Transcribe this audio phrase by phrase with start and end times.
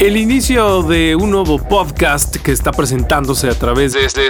[0.00, 4.28] El inicio de un nuevo podcast que está presentándose a través de este,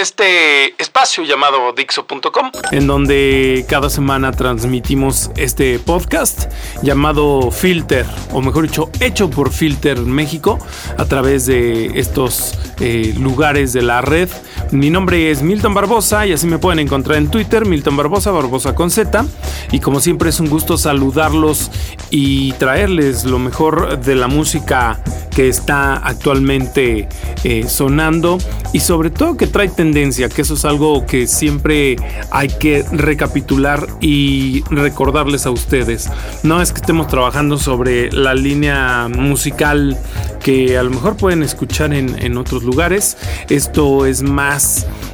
[0.00, 6.44] este espacio llamado Dixo.com, en donde cada semana transmitimos este podcast
[6.82, 10.60] llamado Filter, o mejor dicho, hecho por Filter México,
[10.96, 14.28] a través de estos eh, lugares de la red.
[14.70, 18.74] Mi nombre es Milton Barbosa y así me pueden encontrar en Twitter, Milton Barbosa, Barbosa
[18.74, 19.24] con Z.
[19.72, 21.70] Y como siempre es un gusto saludarlos
[22.10, 25.00] y traerles lo mejor de la música
[25.38, 27.08] que está actualmente
[27.44, 28.38] eh, sonando
[28.72, 31.94] y sobre todo que trae tendencia, que eso es algo que siempre
[32.32, 36.10] hay que recapitular y recordarles a ustedes.
[36.42, 39.96] No es que estemos trabajando sobre la línea musical
[40.42, 43.16] que a lo mejor pueden escuchar en, otros lugares.
[43.48, 44.57] Esto es más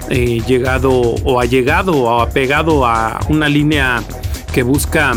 [0.08, 0.90] eh, llegado
[1.24, 4.02] o ha llegado o apegado a una línea
[4.52, 5.12] que busca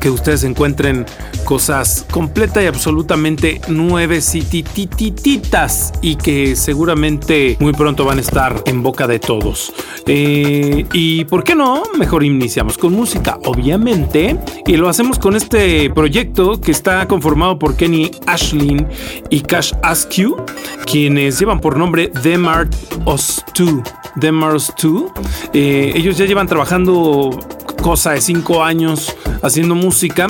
[0.00, 1.06] que ustedes encuentren
[1.44, 9.06] cosas completa y absolutamente nuevecititititas y que seguramente muy pronto van a estar en boca
[9.06, 9.72] de todos.
[10.06, 15.90] Eh, y por qué no, mejor iniciamos con música, obviamente, y lo hacemos con este
[15.90, 18.86] proyecto que está conformado por Kenny Ashlin
[19.30, 20.36] y Cash Askew,
[20.84, 22.74] quienes llevan por nombre The Mart
[23.06, 23.82] Us 2.
[24.20, 25.04] The Mars 2.
[25.52, 27.38] ellos ya llevan trabajando
[27.82, 30.26] cosa de cinco años haciendo música,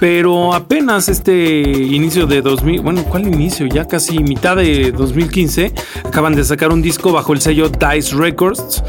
[0.00, 3.66] pero apenas este inicio de 2000, bueno, ¿cuál inicio?
[3.66, 5.72] Ya casi mitad de 2015,
[6.04, 8.82] acaban de sacar un disco bajo el sello Dice Records.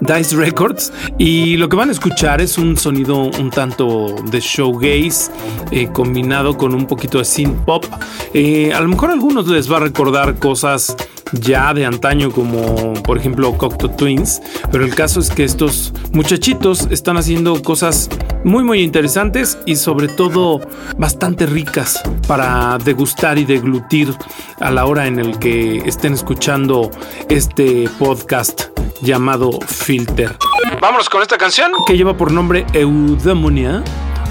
[0.00, 5.32] Dice Records y lo que van a escuchar es un sonido un tanto de showgaze
[5.72, 7.84] eh, combinado con un poquito de synth pop.
[8.32, 10.96] Eh, a lo mejor a algunos les va a recordar cosas
[11.32, 14.40] ya de antaño como por ejemplo Cocteau Twins,
[14.70, 18.08] pero el caso es que estos muchachitos están haciendo cosas
[18.44, 20.60] muy muy interesantes y sobre todo
[20.96, 24.14] bastante ricas para degustar y deglutir
[24.60, 26.90] a la hora en el que estén escuchando
[27.28, 28.68] este podcast
[29.02, 30.36] llamado Filter.
[30.80, 33.82] Vámonos con esta canción que lleva por nombre Eudemonia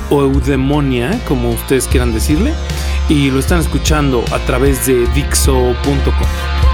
[0.10, 2.54] o Eudemonia, como ustedes quieran decirle,
[3.10, 6.67] y lo están escuchando a través de Dixo.com.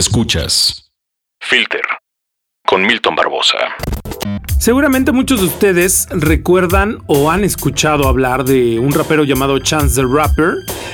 [0.00, 0.90] Escuchas
[1.42, 1.82] Filter
[2.64, 3.76] con Milton Barbosa.
[4.60, 10.06] Seguramente muchos de ustedes recuerdan o han escuchado hablar de un rapero llamado Chance the
[10.06, 10.52] Rapper,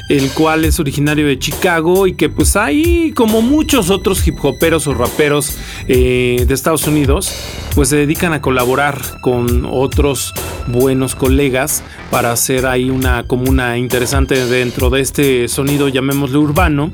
[0.08, 4.86] el cual es originario de Chicago y que pues hay como muchos otros hip hoperos
[4.86, 5.58] o raperos
[5.88, 7.34] eh, de Estados Unidos,
[7.74, 10.32] pues se dedican a colaborar con otros
[10.68, 16.92] buenos colegas para hacer ahí una comuna interesante dentro de este sonido, llamémosle urbano.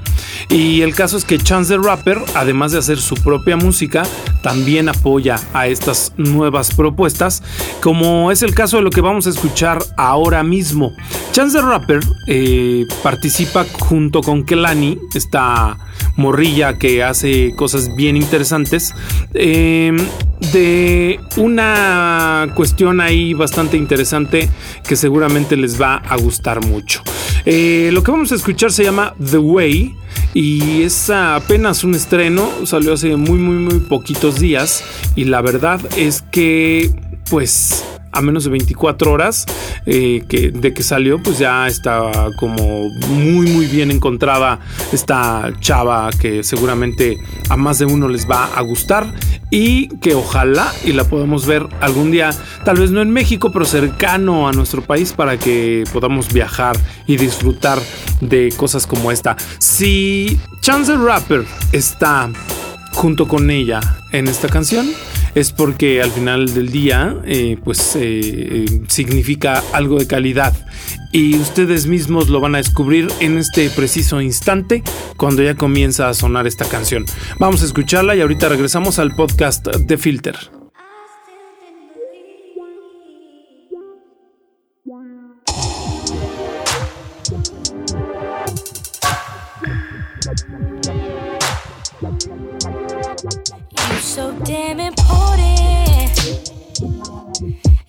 [0.49, 4.05] Y el caso es que Chance the Rapper, además de hacer su propia música,
[4.43, 7.43] también apoya a estas nuevas propuestas,
[7.81, 10.93] como es el caso de lo que vamos a escuchar ahora mismo.
[11.33, 15.79] Chance the Rapper eh, participa junto con Kelani, esta
[16.17, 18.95] morrilla que hace cosas bien interesantes,
[19.35, 19.97] em,
[20.53, 24.51] de una cuestión ahí bastante interesante
[24.87, 27.03] que seguramente les va a gustar mucho.
[27.45, 29.97] Eh, lo que vamos a escuchar se llama The Way
[30.35, 34.85] y es apenas un estreno, salió hace muy muy muy poquitos días.
[35.15, 36.91] Y la verdad es que
[37.31, 39.47] pues a menos de 24 horas
[39.87, 44.61] eh, que, de que salió, pues ya está como muy, muy bien encontrada
[44.93, 47.19] esta chava que seguramente
[47.49, 49.13] a más de uno les va a gustar
[49.51, 52.31] y que ojalá y la podamos ver algún día,
[52.65, 56.77] tal vez no en México, pero cercano a nuestro país para que podamos viajar
[57.07, 57.79] y disfrutar
[58.21, 59.37] de cosas como esta.
[59.59, 62.31] Si Chance the Rapper está
[62.93, 63.81] junto con ella
[64.13, 64.91] en esta canción,
[65.35, 70.55] es porque al final del día eh, pues eh, significa algo de calidad
[71.13, 74.83] y ustedes mismos lo van a descubrir en este preciso instante
[75.17, 77.05] cuando ya comienza a sonar esta canción.
[77.39, 80.62] Vamos a escucharla y ahorita regresamos al podcast de Filter.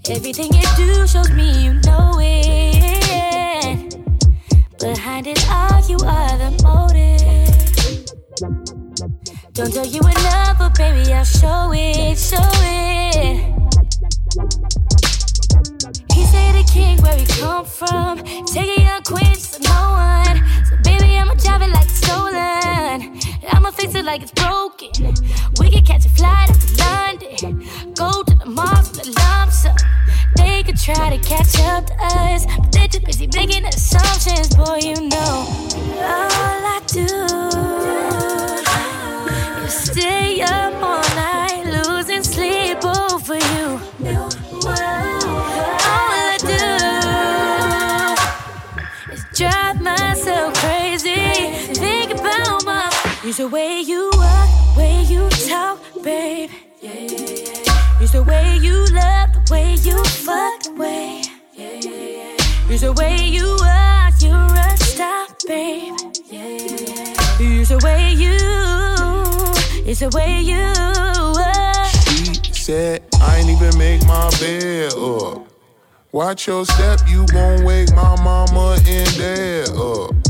[0.09, 3.95] Everything you do shows me you know it.
[4.77, 8.03] Behind it all, you are the motive.
[9.53, 13.45] Don't tell you enough, but baby, I'll show it, show it.
[16.11, 20.43] He say the king where we come from, taking your queens to no one.
[20.65, 23.19] So baby, I'ma drive it like it's stolen.
[23.53, 24.91] I'ma fix it like it's broken.
[25.61, 29.77] We can catch a flight to London, go to the Mars with a lump sum.
[30.75, 34.53] Try to catch up to us, but they're too busy making assumptions.
[34.55, 35.45] Boy, you know
[36.01, 37.05] all I do
[39.65, 43.79] is stay up all night, losing sleep over you.
[44.65, 46.65] All I do
[49.13, 51.51] is drive myself crazy.
[51.75, 52.89] Think about my.
[53.23, 56.49] Use the way you walk, way you talk, babe.
[58.01, 59.12] Use the way you love,
[59.53, 61.21] way you fuck, way.
[61.53, 61.79] Yeah,
[62.85, 65.93] the way you are, you're a star, babe.
[66.25, 66.57] Yeah,
[67.71, 68.35] the way you,
[69.87, 70.65] it's the way you
[71.49, 71.85] are.
[72.45, 75.47] She said, I ain't even make my bed up.
[76.11, 80.22] Watch your step, you gon' wake my mama and dad up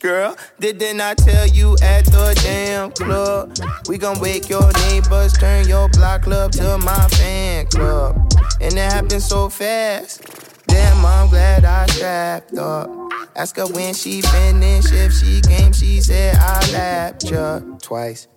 [0.00, 0.36] girl.
[0.60, 3.56] Didn't I tell you at the damn club?
[3.88, 8.32] We gon' wake your neighbors, turn your block club to my fan club.
[8.60, 10.22] And it happened so fast.
[10.66, 12.90] Damn, I'm glad I strapped up.
[13.36, 18.28] Ask her when she finished, if she came, she said I lapped ya twice.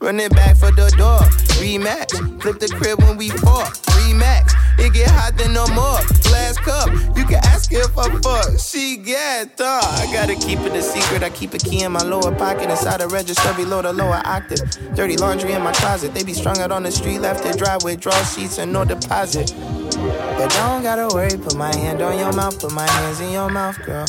[0.00, 1.20] Run it back for the door,
[1.60, 2.12] rematch.
[2.42, 4.52] Flip the crib when we fought, remax.
[4.78, 6.00] It get hot, then no more.
[6.22, 8.58] Glass cup, you can ask if I fuck.
[8.58, 9.79] She get thought.
[10.12, 11.22] Gotta keep it a secret.
[11.22, 14.60] I keep a key in my lower pocket, inside the register below the lower octave.
[14.94, 16.12] Dirty laundry in my closet.
[16.12, 19.54] They be strung out on the street, left it driveway, draw sheets and no deposit.
[19.56, 23.50] But don't gotta worry, put my hand on your mouth, put my hands in your
[23.50, 24.04] mouth, girl.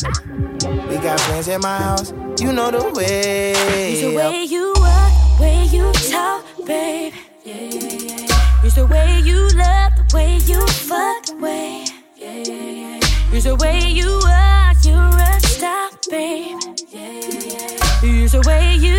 [0.88, 3.52] We got friends at my house, you know the way.
[3.54, 7.14] It's the way you walk, way you talk, babe.
[7.44, 8.64] Yeah, yeah, yeah.
[8.64, 11.84] It's the way you love, the way you fuck, the way.
[12.16, 13.00] Yeah, yeah, yeah.
[13.32, 15.21] It's the way you are, you're
[15.62, 16.58] star, babe.
[16.90, 18.02] Yeah, yeah, yeah.
[18.02, 18.98] It's the way you,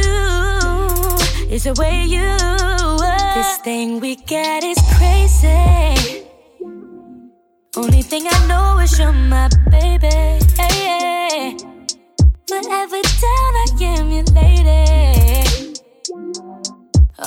[1.53, 3.36] it's the way you are.
[3.36, 6.24] This thing we got is crazy.
[7.75, 10.15] Only thing I know is you're my baby.
[10.60, 11.58] Hey, yeah.
[12.48, 13.67] Forever down, I
[13.98, 15.74] am your lady.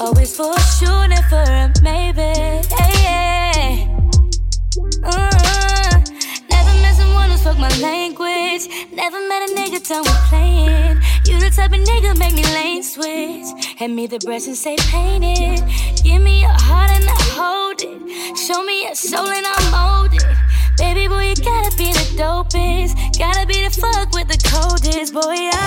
[0.00, 2.30] Always for sure, never a maybe.
[2.70, 2.85] Yeah.
[7.56, 8.68] Spoke my language.
[8.92, 11.00] Never met a nigga done with playing.
[11.24, 13.46] You the type of nigga make me lane switch.
[13.76, 15.62] Hand me the brush and say paint it.
[16.02, 18.38] Give me a heart and I hold it.
[18.38, 20.24] Show me a soul and I mold it.
[20.78, 23.18] Baby boy, you gotta be the dopest.
[23.18, 25.14] Gotta be the fuck with the coldest.
[25.14, 25.65] Boy, I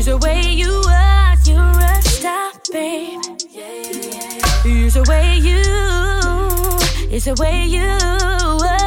[0.00, 3.20] Use the way you are, you're a star, babe.
[4.64, 5.60] Use the way you,
[7.14, 8.79] it's the way you are.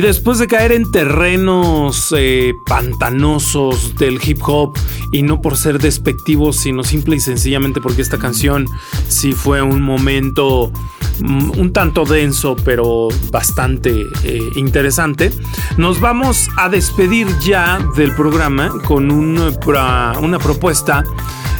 [0.00, 4.74] Y después de caer en terrenos eh, pantanosos del hip hop,
[5.12, 8.64] y no por ser despectivos, sino simple y sencillamente porque esta canción
[9.08, 10.72] sí fue un momento
[11.18, 15.32] mm, un tanto denso, pero bastante eh, interesante,
[15.76, 21.04] nos vamos a despedir ya del programa con una propuesta,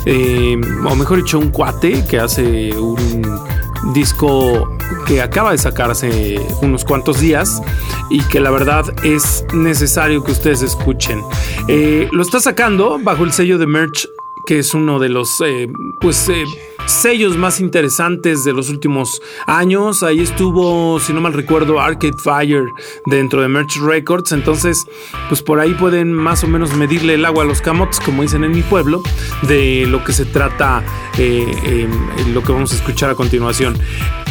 [0.07, 3.50] eh, o mejor dicho, un cuate que hace un
[3.93, 4.69] disco
[5.07, 7.61] que acaba de sacarse unos cuantos días
[8.11, 11.23] y que la verdad es necesario que ustedes escuchen.
[11.69, 14.09] Eh, lo está sacando bajo el sello de Merch,
[14.47, 15.69] que es uno de los eh,
[16.01, 16.45] pues eh,
[16.91, 20.03] sellos más interesantes de los últimos años.
[20.03, 22.65] Ahí estuvo, si no mal recuerdo, Arcade Fire
[23.07, 24.33] dentro de Merch Records.
[24.33, 24.85] Entonces,
[25.29, 28.45] pues por ahí pueden más o menos medirle el agua a los camotes, como dicen
[28.45, 29.03] en mi pueblo,
[29.43, 30.85] de lo que se trata
[31.19, 31.89] eh, eh,
[32.33, 33.77] lo que vamos a escuchar a continuación.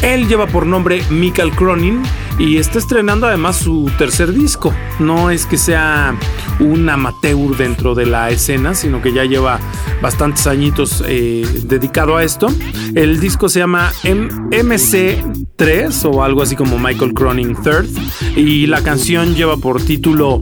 [0.02, 2.02] Él lleva por nombre Michael Cronin
[2.38, 4.74] y está estrenando además su tercer disco.
[5.00, 6.16] No es que sea
[6.60, 9.60] un amateur dentro de la escena, sino que ya lleva
[10.02, 12.48] bastantes añitos eh, dedicado a esto.
[12.96, 17.88] El disco se llama M- MC3 o algo así como Michael Cronin Third
[18.36, 20.40] y la canción lleva por título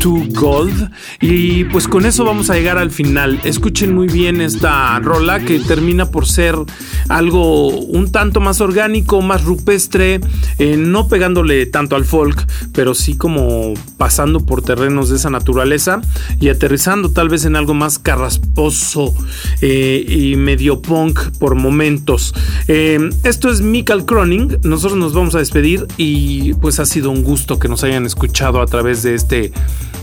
[0.00, 3.40] To Gold y pues con eso vamos a llegar al final.
[3.44, 6.54] Escuchen muy bien esta rola que termina por ser
[7.08, 10.20] algo un tanto más orgánico, más rupestre,
[10.58, 16.00] eh, no pegándole tanto al folk, pero sí como pasando por terrenos de esa naturaleza
[16.40, 19.14] y aterrizando tal vez en algo más carrasposo
[19.60, 22.34] eh, y medio punk por momentos.
[22.66, 27.22] Eh, esto es Michael Croning, nosotros nos vamos a despedir y pues ha sido un
[27.22, 29.52] gusto que nos hayan escuchado a través de este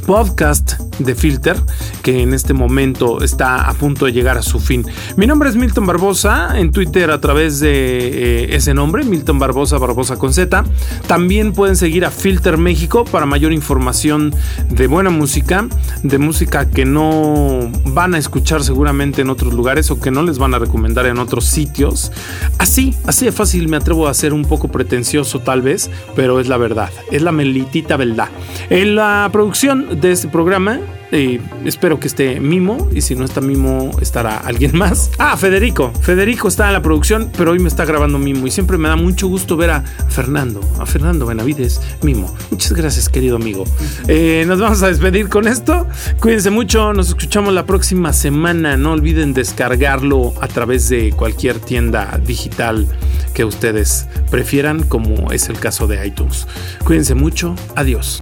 [0.06, 1.58] podcast de Filter
[2.04, 4.86] que en este momento está a punto de llegar a su fin.
[5.18, 10.18] Mi nombre es Milton Barbosa en Twitter a través de ese nombre, Milton Barbosa, Barbosa
[10.18, 10.64] con Z.
[11.08, 14.34] También pueden seguir a Filter México para mayor información
[14.70, 15.68] de buena música,
[16.04, 20.38] de música que no van a escuchar seguramente en otros lugares o que no les
[20.38, 22.12] van a recomendar en otros sitios.
[22.58, 26.48] Así, así de fácil me atrevo a ser un poco pretencioso tal vez, pero es
[26.48, 28.30] la verdad, es la melitita verdad.
[28.70, 30.80] En la producción de este programa
[31.12, 35.12] espero que esté Mimo y si no está Mimo estará alguien más.
[35.28, 35.92] Ah, Federico.
[36.02, 38.96] Federico está en la producción, pero hoy me está grabando Mimo y siempre me da
[38.96, 42.34] mucho gusto ver a Fernando, a Fernando Benavides, Mimo.
[42.52, 43.66] Muchas gracias, querido amigo.
[44.08, 45.88] Eh, nos vamos a despedir con esto.
[46.20, 48.78] Cuídense mucho, nos escuchamos la próxima semana.
[48.78, 52.88] No olviden descargarlo a través de cualquier tienda digital
[53.34, 56.48] que ustedes prefieran, como es el caso de iTunes.
[56.84, 58.22] Cuídense mucho, adiós.